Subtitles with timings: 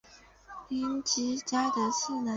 [0.67, 2.29] 绫崎家的次男。